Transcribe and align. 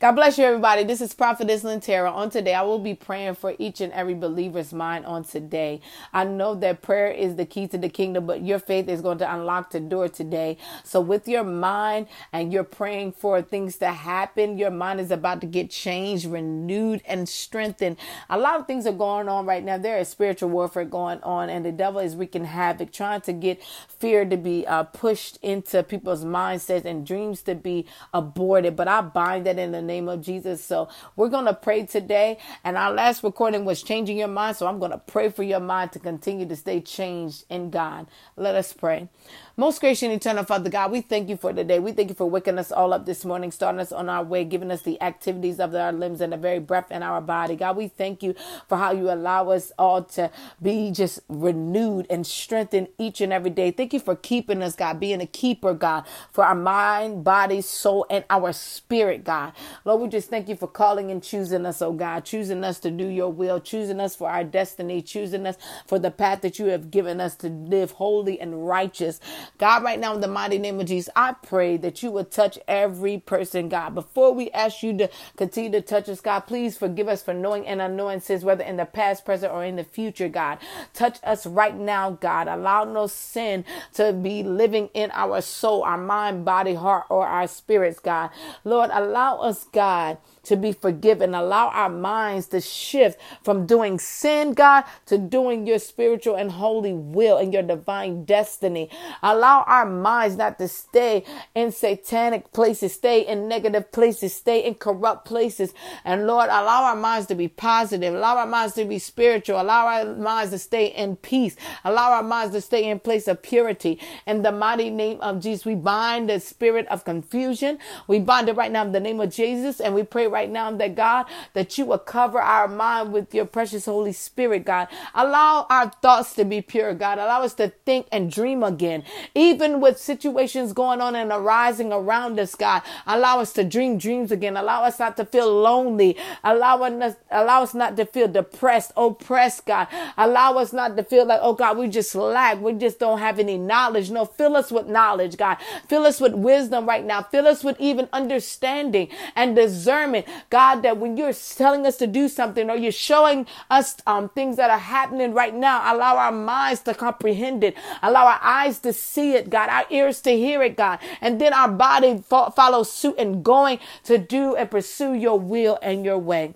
God 0.00 0.12
bless 0.12 0.38
you, 0.38 0.46
everybody. 0.46 0.82
This 0.82 1.02
is 1.02 1.12
Prophetess 1.12 1.62
Lintera. 1.62 2.10
On 2.10 2.30
today, 2.30 2.54
I 2.54 2.62
will 2.62 2.78
be 2.78 2.94
praying 2.94 3.34
for 3.34 3.54
each 3.58 3.82
and 3.82 3.92
every 3.92 4.14
believer's 4.14 4.72
mind 4.72 5.04
on 5.04 5.24
today. 5.24 5.82
I 6.10 6.24
know 6.24 6.54
that 6.54 6.80
prayer 6.80 7.10
is 7.10 7.36
the 7.36 7.44
key 7.44 7.68
to 7.68 7.76
the 7.76 7.90
kingdom, 7.90 8.24
but 8.24 8.40
your 8.40 8.58
faith 8.58 8.88
is 8.88 9.02
going 9.02 9.18
to 9.18 9.30
unlock 9.30 9.72
the 9.72 9.78
door 9.78 10.08
today. 10.08 10.56
So, 10.84 11.02
with 11.02 11.28
your 11.28 11.44
mind 11.44 12.06
and 12.32 12.50
you're 12.50 12.64
praying 12.64 13.12
for 13.12 13.42
things 13.42 13.76
to 13.76 13.88
happen, 13.88 14.56
your 14.56 14.70
mind 14.70 15.00
is 15.00 15.10
about 15.10 15.42
to 15.42 15.46
get 15.46 15.68
changed, 15.68 16.24
renewed, 16.24 17.02
and 17.04 17.28
strengthened. 17.28 17.98
A 18.30 18.38
lot 18.38 18.58
of 18.58 18.66
things 18.66 18.86
are 18.86 18.92
going 18.92 19.28
on 19.28 19.44
right 19.44 19.62
now. 19.62 19.76
There 19.76 19.98
is 19.98 20.08
spiritual 20.08 20.48
warfare 20.48 20.86
going 20.86 21.20
on, 21.22 21.50
and 21.50 21.62
the 21.62 21.72
devil 21.72 22.00
is 22.00 22.16
wreaking 22.16 22.46
havoc, 22.46 22.90
trying 22.90 23.20
to 23.20 23.34
get 23.34 23.62
fear 23.98 24.24
to 24.24 24.38
be 24.38 24.66
uh, 24.66 24.84
pushed 24.84 25.36
into 25.42 25.82
people's 25.82 26.24
mindsets 26.24 26.86
and 26.86 27.06
dreams 27.06 27.42
to 27.42 27.54
be 27.54 27.84
aborted. 28.14 28.76
But 28.76 28.88
I 28.88 29.02
bind 29.02 29.44
that 29.44 29.58
in 29.58 29.72
the 29.72 29.89
name 29.90 30.08
of 30.08 30.22
Jesus. 30.22 30.64
So 30.64 30.88
we're 31.16 31.28
going 31.28 31.46
to 31.46 31.54
pray 31.54 31.86
today. 31.86 32.38
And 32.64 32.76
our 32.76 32.92
last 32.92 33.24
recording 33.24 33.64
was 33.64 33.82
changing 33.82 34.18
your 34.18 34.28
mind. 34.28 34.56
So 34.56 34.66
I'm 34.66 34.78
going 34.78 34.92
to 34.92 34.98
pray 34.98 35.30
for 35.30 35.42
your 35.42 35.60
mind 35.60 35.92
to 35.92 35.98
continue 35.98 36.46
to 36.48 36.56
stay 36.56 36.80
changed 36.80 37.44
in 37.50 37.70
God. 37.70 38.06
Let 38.36 38.54
us 38.54 38.72
pray. 38.72 39.08
Most 39.56 39.80
gracious 39.80 40.04
and 40.04 40.12
eternal 40.12 40.44
Father 40.44 40.70
God, 40.70 40.90
we 40.92 41.02
thank 41.02 41.28
you 41.28 41.36
for 41.36 41.52
today. 41.52 41.78
We 41.78 41.92
thank 41.92 42.08
you 42.08 42.14
for 42.14 42.28
waking 42.30 42.58
us 42.58 42.72
all 42.72 42.94
up 42.94 43.04
this 43.04 43.24
morning, 43.24 43.50
starting 43.52 43.80
us 43.80 43.92
on 43.92 44.08
our 44.08 44.24
way, 44.24 44.44
giving 44.44 44.70
us 44.70 44.82
the 44.82 45.00
activities 45.02 45.60
of 45.60 45.74
our 45.74 45.92
limbs 45.92 46.20
and 46.22 46.32
the 46.32 46.38
very 46.38 46.58
breath 46.58 46.90
in 46.90 47.02
our 47.02 47.20
body. 47.20 47.56
God, 47.56 47.76
we 47.76 47.88
thank 47.88 48.22
you 48.22 48.34
for 48.68 48.78
how 48.78 48.92
you 48.92 49.10
allow 49.10 49.50
us 49.50 49.72
all 49.78 50.02
to 50.04 50.30
be 50.62 50.90
just 50.90 51.20
renewed 51.28 52.06
and 52.08 52.26
strengthened 52.26 52.88
each 52.98 53.20
and 53.20 53.32
every 53.32 53.50
day. 53.50 53.70
Thank 53.70 53.92
you 53.92 54.00
for 54.00 54.16
keeping 54.16 54.62
us, 54.62 54.74
God, 54.74 54.98
being 54.98 55.20
a 55.20 55.26
keeper, 55.26 55.74
God, 55.74 56.04
for 56.32 56.44
our 56.44 56.54
mind, 56.54 57.22
body, 57.24 57.60
soul, 57.60 58.06
and 58.08 58.24
our 58.30 58.52
spirit, 58.52 59.24
God. 59.24 59.52
Lord, 59.84 60.02
we 60.02 60.08
just 60.08 60.30
thank 60.30 60.48
you 60.48 60.56
for 60.56 60.68
calling 60.68 61.10
and 61.10 61.22
choosing 61.22 61.66
us, 61.66 61.82
oh 61.82 61.92
God, 61.92 62.24
choosing 62.24 62.64
us 62.64 62.78
to 62.80 62.90
do 62.90 63.06
your 63.06 63.32
will, 63.32 63.60
choosing 63.60 64.00
us 64.00 64.16
for 64.16 64.30
our 64.30 64.44
destiny, 64.44 65.02
choosing 65.02 65.46
us 65.46 65.56
for 65.86 65.98
the 65.98 66.10
path 66.10 66.42
that 66.42 66.58
you 66.58 66.66
have 66.66 66.90
given 66.90 67.20
us 67.20 67.34
to 67.36 67.48
live 67.48 67.92
holy 67.92 68.40
and 68.40 68.66
righteous. 68.66 69.20
God, 69.58 69.82
right 69.84 69.98
now, 70.00 70.14
in 70.14 70.20
the 70.20 70.28
mighty 70.28 70.58
name 70.58 70.80
of 70.80 70.86
Jesus, 70.86 71.12
I 71.16 71.32
pray 71.32 71.76
that 71.78 72.02
you 72.02 72.10
would 72.12 72.30
touch 72.30 72.58
every 72.68 73.18
person, 73.18 73.68
God. 73.68 73.94
Before 73.94 74.32
we 74.34 74.50
ask 74.50 74.82
you 74.82 74.96
to 74.98 75.08
continue 75.36 75.70
to 75.72 75.80
touch 75.82 76.08
us, 76.08 76.20
God, 76.20 76.40
please 76.40 76.76
forgive 76.78 77.08
us 77.08 77.22
for 77.22 77.34
knowing 77.34 77.66
and 77.66 77.80
unknowing 77.80 78.20
sins, 78.20 78.44
whether 78.44 78.64
in 78.64 78.76
the 78.76 78.86
past, 78.86 79.24
present, 79.24 79.52
or 79.52 79.64
in 79.64 79.76
the 79.76 79.84
future, 79.84 80.28
God. 80.28 80.58
Touch 80.94 81.18
us 81.24 81.46
right 81.46 81.76
now, 81.76 82.10
God. 82.10 82.48
Allow 82.48 82.84
no 82.84 83.06
sin 83.06 83.64
to 83.94 84.12
be 84.12 84.42
living 84.42 84.90
in 84.94 85.10
our 85.12 85.40
soul, 85.40 85.82
our 85.82 85.98
mind, 85.98 86.44
body, 86.44 86.74
heart, 86.74 87.04
or 87.08 87.26
our 87.26 87.46
spirits, 87.48 87.98
God. 88.00 88.30
Lord, 88.64 88.90
allow 88.92 89.38
us, 89.38 89.64
God, 89.72 90.18
to 90.44 90.56
be 90.56 90.72
forgiven. 90.72 91.34
Allow 91.34 91.68
our 91.68 91.90
minds 91.90 92.48
to 92.48 92.60
shift 92.60 93.20
from 93.42 93.66
doing 93.66 93.98
sin, 93.98 94.52
God, 94.54 94.84
to 95.06 95.18
doing 95.18 95.66
your 95.66 95.78
spiritual 95.78 96.36
and 96.36 96.50
holy 96.52 96.92
will 96.92 97.38
and 97.38 97.52
your 97.52 97.62
divine 97.62 98.24
destiny. 98.24 98.90
Allow 99.22 99.64
our 99.66 99.86
minds 99.86 100.36
not 100.36 100.58
to 100.58 100.68
stay 100.68 101.24
in 101.54 101.72
satanic 101.72 102.52
places, 102.52 102.92
stay 102.94 103.26
in 103.26 103.48
negative 103.48 103.92
places, 103.92 104.34
stay 104.34 104.64
in 104.64 104.74
corrupt 104.74 105.24
places. 105.26 105.72
And 106.04 106.26
Lord, 106.26 106.46
allow 106.48 106.84
our 106.84 106.96
minds 106.96 107.26
to 107.28 107.34
be 107.34 107.48
positive. 107.48 108.14
Allow 108.14 108.36
our 108.38 108.46
minds 108.46 108.74
to 108.74 108.84
be 108.84 108.98
spiritual. 108.98 109.60
Allow 109.60 109.86
our 109.86 110.04
minds 110.16 110.52
to 110.52 110.58
stay 110.58 110.86
in 110.86 111.16
peace. 111.16 111.56
Allow 111.84 112.12
our 112.12 112.22
minds 112.22 112.54
to 112.54 112.60
stay 112.60 112.88
in 112.88 112.98
place 113.00 113.28
of 113.28 113.42
purity. 113.42 114.00
In 114.26 114.42
the 114.42 114.52
mighty 114.52 114.90
name 114.90 115.20
of 115.20 115.40
Jesus, 115.40 115.64
we 115.64 115.74
bind 115.74 116.28
the 116.30 116.40
spirit 116.40 116.86
of 116.88 117.04
confusion. 117.04 117.78
We 118.06 118.18
bind 118.20 118.48
it 118.48 118.56
right 118.56 118.70
now 118.72 118.84
in 118.84 118.92
the 118.92 119.00
name 119.00 119.20
of 119.20 119.30
Jesus 119.30 119.80
and 119.80 119.94
we 119.94 120.02
pray 120.02 120.26
right 120.30 120.50
now 120.50 120.70
that 120.70 120.94
God, 120.94 121.26
that 121.54 121.76
you 121.78 121.84
will 121.84 121.98
cover 121.98 122.40
our 122.40 122.68
mind 122.68 123.12
with 123.12 123.34
your 123.34 123.44
precious 123.44 123.86
Holy 123.86 124.12
Spirit, 124.12 124.64
God. 124.64 124.88
Allow 125.14 125.66
our 125.68 125.90
thoughts 126.02 126.34
to 126.34 126.44
be 126.44 126.62
pure, 126.62 126.94
God. 126.94 127.18
Allow 127.18 127.42
us 127.42 127.54
to 127.54 127.72
think 127.84 128.06
and 128.12 128.30
dream 128.30 128.62
again. 128.62 129.04
Even 129.34 129.80
with 129.80 129.98
situations 129.98 130.72
going 130.72 131.00
on 131.00 131.14
and 131.16 131.30
arising 131.30 131.92
around 131.92 132.38
us, 132.38 132.54
God. 132.54 132.82
Allow 133.06 133.40
us 133.40 133.52
to 133.54 133.64
dream 133.64 133.98
dreams 133.98 134.32
again. 134.32 134.56
Allow 134.56 134.84
us 134.84 134.98
not 134.98 135.16
to 135.16 135.24
feel 135.24 135.52
lonely. 135.52 136.16
Allow 136.44 136.82
us, 136.82 137.16
allow 137.30 137.62
us 137.62 137.74
not 137.74 137.96
to 137.96 138.04
feel 138.06 138.28
depressed, 138.28 138.92
oppressed, 138.96 139.66
God. 139.66 139.88
Allow 140.16 140.58
us 140.58 140.72
not 140.72 140.96
to 140.96 141.04
feel 141.04 141.26
like, 141.26 141.40
oh 141.42 141.54
God, 141.54 141.78
we 141.78 141.88
just 141.88 142.14
lack. 142.14 142.60
We 142.60 142.72
just 142.74 142.98
don't 142.98 143.18
have 143.18 143.38
any 143.38 143.58
knowledge. 143.58 144.10
No, 144.10 144.24
fill 144.24 144.56
us 144.56 144.70
with 144.70 144.86
knowledge, 144.86 145.36
God. 145.36 145.58
Fill 145.88 146.04
us 146.04 146.20
with 146.20 146.34
wisdom 146.34 146.86
right 146.86 147.04
now. 147.04 147.22
Fill 147.22 147.46
us 147.46 147.64
with 147.64 147.78
even 147.80 148.08
understanding 148.12 149.08
and 149.34 149.56
discernment 149.56 150.19
God, 150.50 150.82
that 150.82 150.98
when 150.98 151.16
you're 151.16 151.32
telling 151.32 151.86
us 151.86 151.96
to 151.98 152.06
do 152.06 152.28
something 152.28 152.70
or 152.70 152.76
you're 152.76 152.92
showing 152.92 153.46
us 153.70 153.96
um, 154.06 154.28
things 154.30 154.56
that 154.56 154.70
are 154.70 154.78
happening 154.78 155.34
right 155.34 155.54
now, 155.54 155.94
allow 155.94 156.16
our 156.16 156.32
minds 156.32 156.82
to 156.82 156.94
comprehend 156.94 157.64
it, 157.64 157.76
allow 158.02 158.26
our 158.26 158.40
eyes 158.42 158.78
to 158.80 158.92
see 158.92 159.34
it, 159.34 159.50
God, 159.50 159.68
our 159.68 159.86
ears 159.90 160.20
to 160.22 160.30
hear 160.30 160.62
it, 160.62 160.76
God, 160.76 160.98
and 161.20 161.40
then 161.40 161.52
our 161.52 161.68
body 161.70 162.22
fo- 162.26 162.50
follow 162.50 162.82
suit 162.82 163.16
and 163.18 163.44
going 163.44 163.78
to 164.04 164.18
do 164.18 164.56
and 164.56 164.70
pursue 164.70 165.14
your 165.14 165.38
will 165.38 165.78
and 165.82 166.04
your 166.04 166.18
way. 166.18 166.54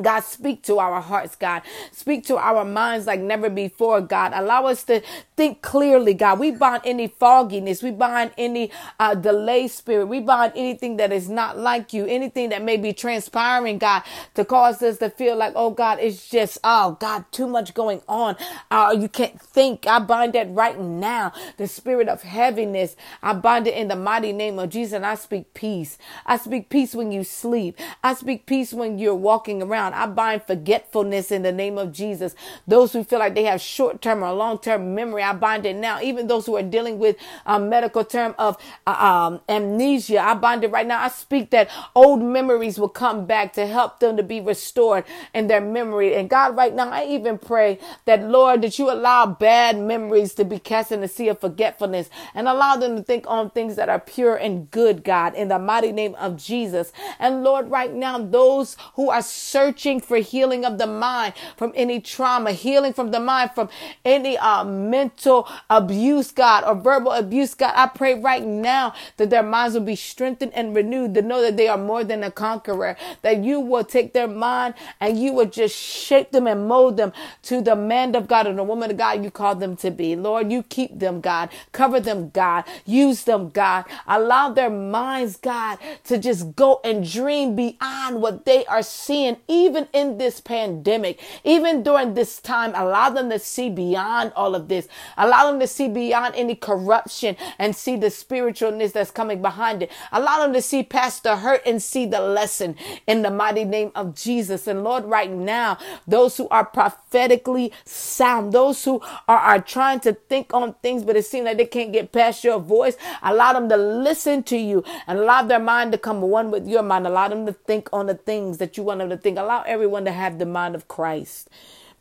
God, 0.00 0.20
speak 0.20 0.62
to 0.64 0.78
our 0.78 1.00
hearts, 1.00 1.36
God. 1.36 1.62
Speak 1.92 2.24
to 2.26 2.36
our 2.36 2.64
minds 2.64 3.06
like 3.06 3.20
never 3.20 3.50
before, 3.50 4.00
God. 4.00 4.32
Allow 4.34 4.66
us 4.66 4.84
to 4.84 5.02
think 5.36 5.62
clearly, 5.62 6.14
God. 6.14 6.38
We 6.38 6.50
bind 6.52 6.82
any 6.84 7.08
fogginess. 7.08 7.82
We 7.82 7.90
bind 7.90 8.32
any 8.38 8.70
uh, 9.00 9.14
delay 9.14 9.68
spirit. 9.68 10.06
We 10.06 10.20
bind 10.20 10.52
anything 10.56 10.96
that 10.98 11.12
is 11.12 11.28
not 11.28 11.58
like 11.58 11.92
you, 11.92 12.06
anything 12.06 12.50
that 12.50 12.62
may 12.62 12.76
be 12.76 12.92
transpiring, 12.92 13.78
God, 13.78 14.02
to 14.34 14.44
cause 14.44 14.82
us 14.82 14.98
to 14.98 15.10
feel 15.10 15.36
like, 15.36 15.52
oh, 15.56 15.70
God, 15.70 15.98
it's 16.00 16.28
just, 16.28 16.58
oh, 16.64 16.96
God, 17.00 17.24
too 17.32 17.46
much 17.46 17.74
going 17.74 18.02
on. 18.08 18.36
Uh, 18.70 18.96
you 18.98 19.08
can't 19.08 19.40
think. 19.40 19.86
I 19.86 19.98
bind 20.00 20.34
that 20.34 20.52
right 20.52 20.78
now. 20.78 21.32
The 21.56 21.66
spirit 21.66 22.08
of 22.08 22.22
heaviness, 22.22 22.96
I 23.22 23.34
bind 23.34 23.66
it 23.66 23.74
in 23.74 23.88
the 23.88 23.96
mighty 23.96 24.32
name 24.32 24.58
of 24.58 24.70
Jesus. 24.70 24.94
And 24.94 25.06
I 25.06 25.14
speak 25.14 25.54
peace. 25.54 25.98
I 26.26 26.36
speak 26.36 26.68
peace 26.68 26.94
when 26.94 27.12
you 27.12 27.24
sleep. 27.24 27.78
I 28.02 28.14
speak 28.14 28.46
peace 28.46 28.72
when 28.72 28.98
you're 28.98 29.14
walking 29.14 29.62
around 29.62 29.85
down. 29.90 30.00
I 30.00 30.12
bind 30.12 30.42
forgetfulness 30.42 31.30
in 31.30 31.42
the 31.42 31.52
name 31.52 31.78
of 31.78 31.92
Jesus. 31.92 32.34
Those 32.66 32.92
who 32.92 33.04
feel 33.04 33.18
like 33.18 33.34
they 33.34 33.44
have 33.44 33.60
short 33.60 34.02
term 34.02 34.22
or 34.22 34.32
long 34.32 34.58
term 34.58 34.94
memory, 34.94 35.22
I 35.22 35.32
bind 35.32 35.66
it 35.66 35.76
now. 35.76 36.00
Even 36.00 36.26
those 36.26 36.46
who 36.46 36.56
are 36.56 36.62
dealing 36.62 36.98
with 36.98 37.16
a 37.44 37.58
medical 37.58 38.04
term 38.04 38.34
of 38.38 38.56
uh, 38.86 38.90
um, 38.90 39.40
amnesia, 39.48 40.20
I 40.20 40.34
bind 40.34 40.64
it 40.64 40.70
right 40.70 40.86
now. 40.86 41.02
I 41.02 41.08
speak 41.08 41.50
that 41.50 41.70
old 41.94 42.22
memories 42.22 42.78
will 42.78 42.88
come 42.88 43.26
back 43.26 43.52
to 43.54 43.66
help 43.66 44.00
them 44.00 44.16
to 44.16 44.22
be 44.22 44.40
restored 44.40 45.04
in 45.34 45.46
their 45.46 45.60
memory. 45.60 46.14
And 46.14 46.28
God, 46.28 46.56
right 46.56 46.74
now, 46.74 46.90
I 46.90 47.04
even 47.06 47.38
pray 47.38 47.78
that, 48.04 48.22
Lord, 48.22 48.62
that 48.62 48.78
you 48.78 48.90
allow 48.90 49.26
bad 49.26 49.78
memories 49.78 50.34
to 50.34 50.44
be 50.44 50.58
cast 50.58 50.92
in 50.92 51.00
the 51.00 51.08
sea 51.08 51.28
of 51.28 51.40
forgetfulness 51.40 52.10
and 52.34 52.48
allow 52.48 52.76
them 52.76 52.96
to 52.96 53.02
think 53.02 53.24
on 53.28 53.50
things 53.50 53.76
that 53.76 53.88
are 53.88 54.00
pure 54.00 54.36
and 54.36 54.70
good, 54.70 55.04
God, 55.04 55.34
in 55.34 55.48
the 55.48 55.58
mighty 55.58 55.92
name 55.92 56.14
of 56.16 56.36
Jesus. 56.36 56.92
And 57.18 57.42
Lord, 57.42 57.70
right 57.70 57.92
now, 57.92 58.18
those 58.18 58.76
who 58.94 59.10
are 59.10 59.22
searching 59.22 59.75
searching 59.76 60.00
for 60.00 60.16
healing 60.16 60.64
of 60.64 60.78
the 60.78 60.86
mind 60.86 61.34
from 61.56 61.72
any 61.74 62.00
trauma, 62.00 62.52
healing 62.52 62.94
from 62.94 63.10
the 63.10 63.20
mind 63.20 63.50
from 63.54 63.68
any 64.04 64.38
uh, 64.38 64.64
mental 64.64 65.46
abuse, 65.68 66.30
God, 66.32 66.64
or 66.64 66.74
verbal 66.74 67.12
abuse, 67.12 67.52
God. 67.54 67.72
I 67.76 67.86
pray 67.86 68.18
right 68.18 68.44
now 68.44 68.94
that 69.18 69.28
their 69.28 69.42
minds 69.42 69.74
will 69.74 69.82
be 69.82 69.96
strengthened 69.96 70.52
and 70.54 70.74
renewed 70.74 71.14
to 71.14 71.22
know 71.22 71.42
that 71.42 71.56
they 71.58 71.68
are 71.68 71.76
more 71.76 72.04
than 72.04 72.24
a 72.24 72.30
conqueror, 72.30 72.96
that 73.22 73.44
you 73.44 73.60
will 73.60 73.84
take 73.84 74.14
their 74.14 74.28
mind 74.28 74.74
and 75.00 75.20
you 75.20 75.32
will 75.34 75.46
just 75.46 75.76
shape 75.76 76.32
them 76.32 76.46
and 76.46 76.66
mold 76.66 76.96
them 76.96 77.12
to 77.42 77.60
the 77.60 77.76
man 77.76 78.14
of 78.16 78.26
God 78.28 78.46
and 78.46 78.58
the 78.58 78.64
woman 78.64 78.90
of 78.90 78.96
God 78.96 79.22
you 79.22 79.30
called 79.30 79.60
them 79.60 79.76
to 79.76 79.90
be. 79.90 80.16
Lord, 80.16 80.50
you 80.50 80.62
keep 80.62 80.98
them, 80.98 81.20
God. 81.20 81.50
Cover 81.72 82.00
them, 82.00 82.30
God. 82.30 82.64
Use 82.86 83.24
them, 83.24 83.50
God. 83.50 83.84
Allow 84.06 84.50
their 84.52 84.70
minds, 84.70 85.36
God, 85.36 85.78
to 86.04 86.16
just 86.16 86.56
go 86.56 86.80
and 86.82 87.08
dream 87.08 87.54
beyond 87.54 88.22
what 88.22 88.44
they 88.46 88.64
are 88.66 88.82
seeing, 88.82 89.36
even 89.48 89.65
even 89.66 89.88
in 89.92 90.16
this 90.18 90.40
pandemic, 90.40 91.20
even 91.44 91.82
during 91.82 92.14
this 92.14 92.40
time, 92.40 92.72
allow 92.74 93.10
them 93.10 93.28
to 93.30 93.38
see 93.38 93.68
beyond 93.68 94.32
all 94.36 94.54
of 94.54 94.68
this. 94.68 94.86
Allow 95.16 95.50
them 95.50 95.60
to 95.60 95.66
see 95.66 95.88
beyond 95.88 96.34
any 96.36 96.54
corruption 96.54 97.36
and 97.58 97.74
see 97.74 97.96
the 97.96 98.06
spiritualness 98.06 98.92
that's 98.92 99.10
coming 99.10 99.42
behind 99.42 99.82
it. 99.82 99.90
Allow 100.12 100.42
them 100.42 100.52
to 100.52 100.62
see 100.62 100.84
past 100.84 101.24
the 101.24 101.36
hurt 101.36 101.62
and 101.66 101.82
see 101.82 102.06
the 102.06 102.20
lesson 102.20 102.76
in 103.06 103.22
the 103.22 103.30
mighty 103.30 103.64
name 103.64 103.90
of 103.96 104.14
Jesus. 104.14 104.68
And 104.68 104.84
Lord, 104.84 105.04
right 105.04 105.30
now, 105.30 105.78
those 106.06 106.36
who 106.36 106.48
are 106.48 106.64
prophetically 106.64 107.72
sound, 107.84 108.52
those 108.52 108.84
who 108.84 109.00
are, 109.26 109.38
are 109.38 109.60
trying 109.60 109.98
to 110.00 110.12
think 110.12 110.54
on 110.54 110.74
things, 110.74 111.02
but 111.02 111.16
it 111.16 111.26
seems 111.26 111.46
like 111.46 111.56
they 111.56 111.66
can't 111.66 111.92
get 111.92 112.12
past 112.12 112.44
your 112.44 112.60
voice, 112.60 112.96
allow 113.22 113.52
them 113.52 113.68
to 113.68 113.76
listen 113.76 114.44
to 114.44 114.56
you 114.56 114.84
and 115.08 115.18
allow 115.18 115.42
their 115.42 115.58
mind 115.58 115.90
to 115.90 115.98
come 115.98 116.20
one 116.20 116.52
with 116.52 116.68
your 116.68 116.82
mind. 116.82 117.06
Allow 117.06 117.28
them 117.28 117.46
to 117.46 117.52
think 117.52 117.88
on 117.92 118.06
the 118.06 118.14
things 118.14 118.58
that 118.58 118.76
you 118.76 118.84
want 118.84 119.00
them 119.00 119.10
to 119.10 119.16
think. 119.16 119.38
Allow 119.38 119.55
everyone 119.66 120.04
to 120.04 120.12
have 120.12 120.38
the 120.38 120.46
mind 120.46 120.74
of 120.74 120.88
Christ, 120.88 121.48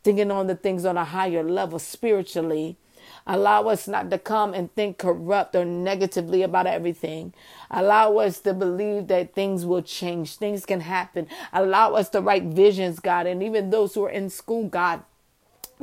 thinking 0.03 0.31
on 0.31 0.47
the 0.47 0.55
things 0.55 0.85
on 0.85 0.97
a 0.97 1.05
higher 1.05 1.43
level 1.43 1.79
spiritually. 1.79 2.77
Allow 3.27 3.63
us 3.63 3.87
not 3.87 4.09
to 4.11 4.19
come 4.19 4.53
and 4.53 4.73
think 4.75 4.97
corrupt 4.97 5.55
or 5.55 5.65
negatively 5.65 6.43
about 6.43 6.67
everything. 6.67 7.33
Allow 7.71 8.17
us 8.17 8.39
to 8.41 8.53
believe 8.53 9.07
that 9.07 9.33
things 9.33 9.65
will 9.65 9.81
change, 9.81 10.35
things 10.35 10.65
can 10.65 10.81
happen. 10.81 11.27
Allow 11.53 11.93
us 11.93 12.09
to 12.09 12.21
write 12.21 12.43
visions, 12.43 12.99
God, 12.99 13.27
and 13.27 13.41
even 13.41 13.69
those 13.69 13.95
who 13.95 14.05
are 14.05 14.09
in 14.09 14.29
school, 14.29 14.67
God. 14.67 15.03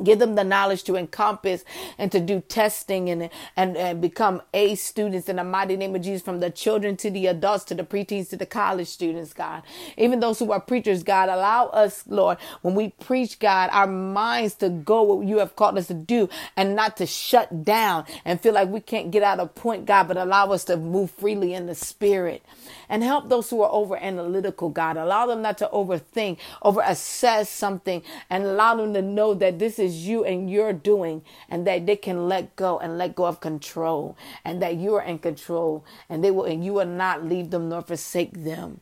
Give 0.01 0.19
them 0.19 0.35
the 0.35 0.43
knowledge 0.43 0.83
to 0.85 0.95
encompass 0.95 1.63
and 1.97 2.11
to 2.11 2.19
do 2.19 2.41
testing 2.41 3.09
and, 3.09 3.29
and, 3.55 3.77
and 3.77 4.01
become 4.01 4.41
A 4.53 4.75
students 4.75 5.29
in 5.29 5.35
the 5.35 5.43
mighty 5.43 5.75
name 5.75 5.95
of 5.95 6.01
Jesus, 6.01 6.21
from 6.21 6.39
the 6.39 6.49
children 6.49 6.95
to 6.97 7.11
the 7.11 7.27
adults 7.27 7.63
to 7.65 7.75
the 7.75 7.83
preteens 7.83 8.29
to 8.29 8.37
the 8.37 8.45
college 8.45 8.87
students, 8.87 9.33
God. 9.33 9.63
Even 9.97 10.19
those 10.19 10.39
who 10.39 10.51
are 10.51 10.59
preachers, 10.59 11.03
God, 11.03 11.29
allow 11.29 11.67
us, 11.67 12.03
Lord, 12.07 12.37
when 12.61 12.75
we 12.75 12.89
preach, 12.89 13.39
God, 13.39 13.69
our 13.71 13.87
minds 13.87 14.55
to 14.55 14.69
go 14.69 15.01
what 15.03 15.27
you 15.27 15.37
have 15.39 15.55
called 15.55 15.77
us 15.77 15.87
to 15.87 15.93
do 15.93 16.29
and 16.55 16.75
not 16.75 16.97
to 16.97 17.05
shut 17.05 17.63
down 17.63 18.05
and 18.25 18.39
feel 18.39 18.53
like 18.53 18.69
we 18.69 18.79
can't 18.79 19.11
get 19.11 19.23
out 19.23 19.39
of 19.39 19.53
point, 19.55 19.85
God, 19.85 20.07
but 20.07 20.17
allow 20.17 20.51
us 20.51 20.63
to 20.65 20.77
move 20.77 21.11
freely 21.11 21.53
in 21.53 21.65
the 21.65 21.75
spirit 21.75 22.43
and 22.89 23.03
help 23.03 23.29
those 23.29 23.49
who 23.49 23.61
are 23.61 23.71
over 23.71 23.95
analytical, 23.97 24.69
God. 24.69 24.97
Allow 24.97 25.25
them 25.27 25.41
not 25.41 25.57
to 25.59 25.69
overthink, 25.73 26.37
over 26.61 26.81
assess 26.83 27.49
something 27.49 28.01
and 28.29 28.43
allow 28.43 28.75
them 28.75 28.93
to 28.93 29.01
know 29.01 29.33
that 29.33 29.59
this 29.59 29.77
is 29.77 29.82
you 29.91 30.23
and 30.23 30.49
you're 30.49 30.73
doing 30.73 31.21
and 31.49 31.67
that 31.67 31.85
they 31.85 31.95
can 31.95 32.27
let 32.27 32.55
go 32.55 32.79
and 32.79 32.97
let 32.97 33.15
go 33.15 33.25
of 33.25 33.39
control 33.39 34.17
and 34.45 34.61
that 34.61 34.75
you 34.75 34.95
are 34.95 35.03
in 35.03 35.19
control 35.19 35.85
and 36.09 36.23
they 36.23 36.31
will 36.31 36.45
and 36.45 36.63
you 36.63 36.73
will 36.73 36.85
not 36.85 37.25
leave 37.25 37.49
them 37.49 37.69
nor 37.69 37.81
forsake 37.81 38.43
them 38.43 38.79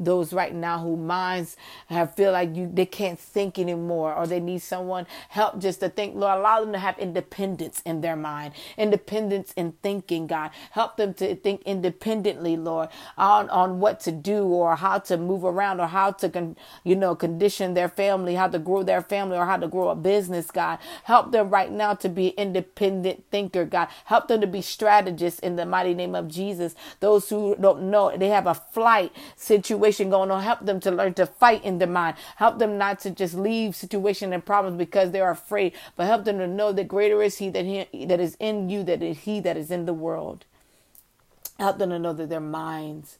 those 0.00 0.32
right 0.32 0.54
now 0.54 0.80
who 0.80 0.96
minds 0.96 1.56
have 1.88 2.14
feel 2.16 2.32
like 2.32 2.56
you 2.56 2.70
they 2.72 2.86
can't 2.86 3.20
think 3.20 3.58
anymore 3.58 4.14
or 4.14 4.26
they 4.26 4.40
need 4.40 4.60
someone 4.60 5.06
help 5.28 5.58
just 5.60 5.80
to 5.80 5.88
think 5.88 6.14
lord 6.16 6.38
allow 6.38 6.60
them 6.60 6.72
to 6.72 6.78
have 6.78 6.98
independence 6.98 7.82
in 7.86 8.00
their 8.00 8.16
mind 8.16 8.52
independence 8.78 9.52
in 9.56 9.72
thinking 9.82 10.26
god. 10.26 10.50
Help 10.72 10.96
them 10.96 11.14
to 11.14 11.34
think 11.36 11.62
independently 11.64 12.56
lord 12.56 12.88
on 13.16 13.48
on 13.50 13.80
what 13.80 14.00
to 14.00 14.12
do 14.12 14.44
or 14.44 14.76
how 14.76 14.98
to 14.98 15.16
move 15.16 15.44
around 15.44 15.80
or 15.80 15.86
how 15.86 16.10
to 16.10 16.28
con, 16.28 16.56
you 16.84 16.96
know 16.96 17.14
condition 17.14 17.74
their 17.74 17.88
family 17.88 18.34
how 18.34 18.48
to 18.48 18.58
grow 18.58 18.82
their 18.82 19.02
family 19.02 19.36
or 19.36 19.46
how 19.46 19.56
to 19.56 19.68
grow 19.68 19.88
a 19.88 19.94
business 19.94 20.50
god. 20.50 20.78
Help 21.04 21.32
them 21.32 21.50
right 21.50 21.70
now 21.70 21.94
to 21.94 22.08
be 22.08 22.28
independent 22.28 23.24
thinker 23.30 23.64
god. 23.64 23.88
Help 24.06 24.28
them 24.28 24.40
to 24.40 24.46
be 24.46 24.62
strategists 24.62 25.40
in 25.40 25.56
the 25.56 25.66
mighty 25.66 25.94
name 25.94 26.14
of 26.14 26.28
jesus. 26.28 26.74
Those 27.00 27.28
who 27.28 27.56
don't 27.60 27.90
know 27.90 28.16
they 28.16 28.28
have 28.28 28.46
a 28.46 28.54
flight 28.54 29.12
situation 29.36 29.89
situation 29.90 30.10
going 30.10 30.30
on. 30.30 30.42
Help 30.42 30.64
them 30.64 30.80
to 30.80 30.90
learn 30.90 31.14
to 31.14 31.26
fight 31.26 31.64
in 31.64 31.78
the 31.78 31.86
mind. 31.86 32.16
Help 32.36 32.58
them 32.58 32.78
not 32.78 33.00
to 33.00 33.10
just 33.10 33.34
leave 33.34 33.74
situation 33.74 34.32
and 34.32 34.44
problems 34.44 34.76
because 34.76 35.10
they're 35.10 35.30
afraid, 35.30 35.72
but 35.96 36.06
help 36.06 36.24
them 36.24 36.38
to 36.38 36.46
know 36.46 36.72
that 36.72 36.88
greater 36.88 37.22
is 37.22 37.38
He 37.38 37.50
that 37.50 37.64
he, 37.64 38.06
that 38.06 38.20
is 38.20 38.36
in 38.40 38.70
you 38.70 38.82
that 38.84 39.02
is 39.02 39.18
He 39.18 39.40
that 39.40 39.56
is 39.56 39.70
in 39.70 39.86
the 39.86 39.94
world. 39.94 40.44
Help 41.58 41.78
them 41.78 41.90
to 41.90 41.98
know 41.98 42.12
that 42.12 42.28
their 42.28 42.40
minds 42.40 43.18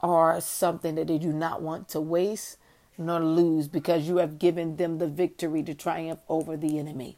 are 0.00 0.40
something 0.40 0.96
that 0.96 1.06
they 1.06 1.18
do 1.18 1.32
not 1.32 1.62
want 1.62 1.88
to 1.88 2.00
waste 2.00 2.56
nor 2.98 3.20
lose 3.20 3.68
because 3.68 4.06
you 4.06 4.18
have 4.18 4.38
given 4.38 4.76
them 4.76 4.98
the 4.98 5.06
victory 5.06 5.62
to 5.62 5.74
triumph 5.74 6.20
over 6.28 6.56
the 6.56 6.78
enemy. 6.78 7.16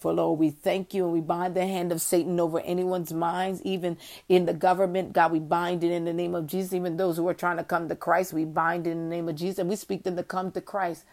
For 0.00 0.14
Lord, 0.14 0.40
we 0.40 0.50
thank 0.50 0.94
you 0.94 1.04
and 1.04 1.14
we 1.14 1.20
bind 1.20 1.56
the 1.56 1.66
hand 1.66 1.92
of 1.92 2.02
Satan 2.02 2.40
over 2.40 2.60
anyone's 2.60 3.12
minds, 3.12 3.62
even 3.62 3.98
in 4.28 4.46
the 4.46 4.54
government. 4.54 5.14
God, 5.14 5.32
we 5.32 5.40
bind 5.40 5.84
it 5.84 5.92
in 5.92 6.06
the 6.06 6.14
name 6.14 6.34
of 6.34 6.48
Jesus. 6.48 6.74
Even 6.74 6.98
those 6.98 7.18
who 7.18 7.28
are 7.28 7.34
trying 7.34 7.58
to 7.58 7.64
come 7.64 7.88
to 7.88 7.96
Christ, 7.96 8.32
we 8.32 8.46
bind 8.46 8.88
it 8.88 8.92
in 8.92 9.10
the 9.10 9.16
name 9.16 9.28
of 9.28 9.36
Jesus. 9.36 9.60
And 9.60 9.70
we 9.70 9.76
speak 9.76 10.04
them 10.04 10.16
to 10.16 10.24
come 10.24 10.52
to 10.52 10.62
Christ 10.62 11.04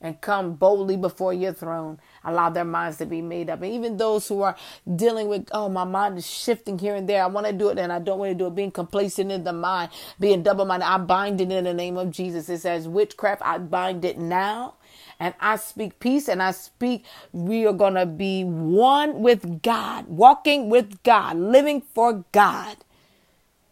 and 0.00 0.20
come 0.20 0.54
boldly 0.54 0.96
before 0.96 1.32
your 1.32 1.52
throne. 1.52 1.98
Allow 2.24 2.50
their 2.50 2.64
minds 2.64 2.98
to 2.98 3.06
be 3.06 3.22
made 3.22 3.48
up. 3.48 3.62
And 3.62 3.72
even 3.72 3.96
those 3.96 4.28
who 4.28 4.42
are 4.42 4.56
dealing 4.96 5.28
with, 5.28 5.48
oh, 5.52 5.68
my 5.68 5.84
mind 5.84 6.18
is 6.18 6.26
shifting 6.26 6.78
here 6.78 6.94
and 6.94 7.08
there. 7.08 7.22
I 7.22 7.26
want 7.26 7.46
to 7.46 7.52
do 7.52 7.70
it 7.70 7.78
and 7.78 7.92
I 7.92 7.98
don't 7.98 8.18
want 8.18 8.30
to 8.30 8.34
do 8.34 8.46
it. 8.46 8.54
Being 8.54 8.70
complacent 8.70 9.32
in 9.32 9.44
the 9.44 9.52
mind, 9.52 9.90
being 10.20 10.42
double 10.42 10.64
minded. 10.66 10.86
I 10.86 10.98
bind 10.98 11.40
it 11.40 11.50
in 11.50 11.64
the 11.64 11.74
name 11.74 11.96
of 11.96 12.10
Jesus. 12.10 12.48
It 12.48 12.58
says 12.58 12.86
witchcraft. 12.86 13.42
I 13.44 13.58
bind 13.58 14.04
it 14.04 14.18
now 14.18 14.74
and 15.18 15.34
I 15.40 15.56
speak 15.56 16.00
peace 16.00 16.28
and 16.28 16.42
I 16.42 16.50
speak 16.50 17.04
we 17.32 17.66
are 17.66 17.72
going 17.72 17.94
to 17.94 18.06
be 18.06 18.44
one 18.44 19.22
with 19.22 19.62
God, 19.62 20.06
walking 20.08 20.68
with 20.68 21.02
God, 21.02 21.36
living 21.36 21.80
for 21.80 22.24
God 22.32 22.76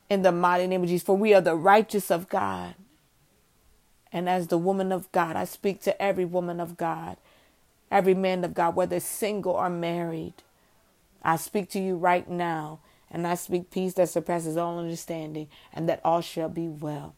in 0.09 0.23
the 0.23 0.33
mighty 0.33 0.67
name 0.67 0.83
of 0.83 0.89
Jesus. 0.89 1.05
For 1.05 1.17
we 1.17 1.35
are 1.35 1.41
the 1.41 1.57
righteous 1.57 2.11
of 2.11 2.29
God. 2.29 2.75
And 4.13 4.29
as 4.29 4.49
the 4.49 4.59
woman 4.59 4.93
of 4.93 5.11
God, 5.13 5.37
I 5.37 5.45
speak 5.45 5.81
to 5.83 6.01
every 6.01 6.25
woman 6.25 6.61
of 6.61 6.77
God, 6.77 7.17
every 7.91 8.15
man 8.15 8.45
of 8.45 8.55
God, 8.55 8.77
whether 8.77 9.01
single 9.01 9.53
or 9.53 9.71
married. 9.71 10.35
I 11.23 11.37
speak 11.37 11.71
to 11.71 11.81
you 11.81 11.97
right 11.97 12.29
now, 12.29 12.81
and 13.11 13.27
I 13.27 13.35
speak 13.35 13.71
peace 13.71 13.95
that 13.95 14.11
surpasses 14.11 14.57
all 14.57 14.79
understanding, 14.79 15.49
and 15.73 15.89
that 15.89 16.01
all 16.05 16.21
shall 16.21 16.49
be 16.49 16.69
well. 16.69 17.15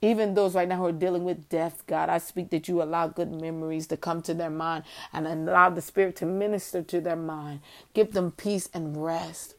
Even 0.00 0.34
those 0.34 0.54
right 0.54 0.68
now 0.68 0.76
who 0.76 0.86
are 0.86 0.92
dealing 0.92 1.24
with 1.24 1.48
death, 1.48 1.82
God, 1.88 2.08
I 2.08 2.18
speak 2.18 2.50
that 2.50 2.68
you 2.68 2.80
allow 2.82 3.08
good 3.08 3.32
memories 3.32 3.88
to 3.88 3.96
come 3.96 4.22
to 4.22 4.34
their 4.34 4.50
mind 4.50 4.84
and 5.12 5.26
allow 5.26 5.70
the 5.70 5.82
Spirit 5.82 6.14
to 6.16 6.26
minister 6.26 6.82
to 6.82 7.00
their 7.00 7.16
mind. 7.16 7.60
Give 7.94 8.12
them 8.12 8.30
peace 8.30 8.68
and 8.72 9.04
rest. 9.04 9.54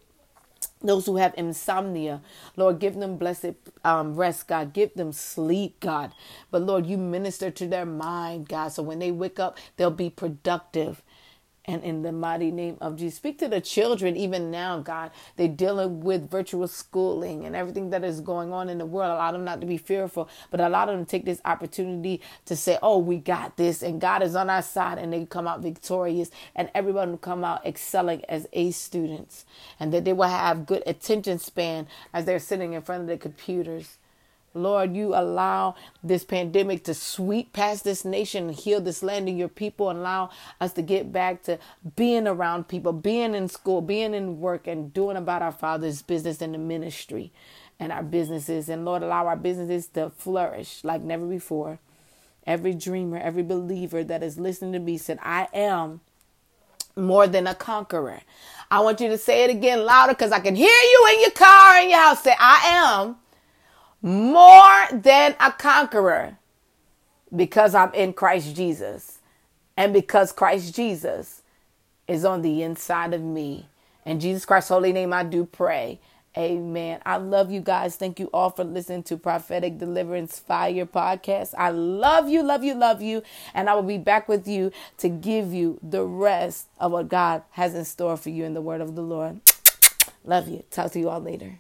Those 0.82 1.08
who 1.08 1.18
have 1.18 1.34
insomnia, 1.38 2.22
Lord, 2.56 2.80
give 2.80 2.96
them 2.96 3.18
blessed 3.18 3.54
um, 3.84 4.16
rest, 4.16 4.48
God. 4.48 4.74
Give 4.74 4.94
them 4.94 5.12
sleep, 5.12 5.80
God. 5.82 6.14
But 6.52 6.64
Lord, 6.64 6.86
you 6.88 6.98
minister 6.98 7.52
to 7.52 7.68
their 7.68 7.86
mind, 7.86 8.50
God. 8.50 8.70
So 8.70 8.84
when 8.84 9.00
they 9.00 9.12
wake 9.12 9.40
up, 9.40 9.58
they'll 9.78 9.92
be 9.92 10.10
productive 10.10 11.04
and 11.70 11.84
in 11.84 12.02
the 12.02 12.12
mighty 12.12 12.52
name 12.52 12.78
of 12.82 12.98
Jesus. 12.98 13.18
Speak 13.18 13.40
to 13.40 13.48
the 13.48 13.62
children 13.62 14.18
even 14.18 14.52
now, 14.52 14.80
God. 14.80 15.12
They're 15.38 15.48
dealing 15.48 16.02
with 16.02 16.30
virtual 16.30 16.68
schooling 16.68 17.46
and 17.46 17.56
everything 17.56 17.92
that 17.92 18.04
is 18.04 18.22
going 18.22 18.54
on 18.54 18.70
in 18.70 18.80
the 18.80 18.86
world. 18.86 19.12
Allow 19.12 19.32
them 19.34 19.46
not 19.46 19.62
to 19.62 19.68
be 19.68 19.78
fearful, 19.78 20.30
but 20.52 20.60
allow 20.60 20.86
them 20.88 21.06
to 21.06 21.10
take 21.10 21.26
this 21.26 21.42
opportunity 21.46 22.22
to 22.46 22.56
say, 22.56 22.78
Oh, 22.82 22.98
we 23.00 23.18
got 23.18 23.58
this, 23.58 23.84
and 23.84 24.02
God 24.02 24.24
is 24.24 24.36
on 24.36 24.50
our 24.50 24.64
side, 24.64 24.98
and 25.00 25.14
they 25.14 25.26
come 25.26 25.48
out 25.48 25.62
victorious, 25.62 26.32
and 26.56 26.70
everyone 26.76 27.12
will 27.12 27.18
come 27.18 27.44
out 27.44 27.66
excelling 27.66 28.24
as 28.30 28.48
A 28.54 28.72
students, 28.72 29.46
and 29.80 29.94
that 29.94 30.06
they 30.06 30.14
will 30.14 30.30
have 30.30 30.66
good 30.66 30.84
attention 30.86 31.40
span 31.40 31.88
as 32.14 32.26
they're 32.26 32.40
sitting 32.40 32.74
in 32.74 32.82
front 32.82 33.04
of 33.04 33.08
the 33.08 33.18
computers. 33.18 33.98
Lord, 34.54 34.96
you 34.96 35.14
allow 35.14 35.76
this 36.04 36.24
pandemic 36.24 36.84
to 36.86 36.94
sweep 36.94 37.54
past 37.54 37.84
this 37.84 38.04
nation 38.04 38.48
and 38.48 38.56
heal 38.56 38.82
this 38.82 39.04
land 39.04 39.30
and 39.30 39.38
your 39.38 39.48
people 39.48 39.90
and 39.90 40.00
allow 40.00 40.32
us 40.60 40.74
to 40.74 40.82
get 40.82 41.12
back 41.12 41.44
to 41.44 41.60
being 41.96 42.28
around 42.28 42.68
people, 42.68 42.94
being 42.94 43.36
in 43.36 43.48
school, 43.48 43.82
being 43.82 44.14
in 44.14 44.40
work, 44.40 44.68
and 44.68 44.94
doing 44.94 45.18
about 45.18 45.42
our 45.42 45.52
Father's 45.52 46.02
business 46.02 46.42
and 46.42 46.54
the 46.54 46.58
ministry 46.58 47.32
and 47.80 47.92
our 47.92 48.04
businesses. 48.04 48.70
And 48.70 48.86
Lord, 48.86 49.04
allow 49.04 49.28
our 49.28 49.38
businesses 49.38 49.88
to 49.90 50.10
flourish 50.10 50.84
like 50.84 51.02
never 51.02 51.26
before. 51.26 51.80
Every 52.46 52.74
dreamer, 52.74 53.18
every 53.18 53.44
believer 53.44 54.04
that 54.04 54.24
is 54.24 54.40
listening 54.40 54.74
to 54.74 54.80
me 54.80 54.98
said, 54.98 55.20
I 55.22 55.48
am 55.54 56.02
more 56.96 57.28
than 57.28 57.48
a 57.48 57.56
conqueror. 57.56 58.22
I 58.72 58.80
want 58.80 59.00
you 59.00 59.08
to 59.10 59.18
say 59.18 59.44
it 59.44 59.50
again 59.50 59.86
louder 59.86 60.14
because 60.14 60.32
I 60.32 60.40
can 60.40 60.56
hear 60.56 60.68
you 60.68 61.10
in 61.14 61.22
your 61.22 61.32
car, 61.32 61.82
in 61.82 61.90
your 61.90 62.00
house. 62.00 62.24
Say, 62.24 62.36
I 62.38 62.62
am 62.74 63.18
more 64.02 64.86
than 64.92 65.36
a 65.40 65.52
conqueror 65.52 66.38
because 67.36 67.76
I'm 67.76 67.94
in 67.94 68.14
Christ 68.14 68.56
Jesus 68.56 69.20
and 69.78 69.94
because 69.94 70.32
Christ 70.32 70.76
Jesus 70.76 71.42
is 72.08 72.26
on 72.26 72.42
the 72.42 72.64
inside 72.64 73.14
of 73.14 73.22
me. 73.22 73.68
In 74.06 74.20
Jesus 74.20 74.46
Christ's 74.46 74.70
holy 74.70 74.92
name, 74.92 75.14
I 75.14 75.24
do 75.24 75.46
pray. 75.46 76.00
Amen. 76.38 77.02
I 77.06 77.18
love 77.18 77.52
you 77.52 77.60
guys. 77.60 77.96
Thank 77.96 78.20
you 78.20 78.30
all 78.34 78.50
for 78.50 78.64
listening 78.64 79.04
to 79.04 79.18
Prophetic 79.18 79.78
Deliverance 79.78 80.40
Fire 80.40 80.86
podcast. 80.86 81.54
I 81.58 81.70
love 81.70 82.30
you, 82.30 82.44
love 82.44 82.64
you, 82.64 82.76
love 82.76 83.02
you. 83.02 83.24
And 83.54 83.70
I 83.70 83.74
will 83.74 83.84
be 83.84 83.98
back 83.98 84.30
with 84.30 84.48
you 84.48 84.72
to 85.00 85.10
give 85.10 85.54
you 85.54 85.80
the 85.82 86.06
rest 86.06 86.68
of 86.80 86.92
what 86.92 87.10
God 87.10 87.44
has 87.52 87.74
in 87.74 87.84
store 87.84 88.16
for 88.16 88.30
you 88.30 88.46
in 88.46 88.54
the 88.54 88.62
word 88.62 88.82
of 88.82 88.96
the 88.96 89.02
Lord. 89.02 89.42
Love 90.24 90.48
you. 90.48 90.64
Talk 90.70 90.92
to 90.92 91.00
you 91.00 91.10
all 91.10 91.22
later. 91.22 91.60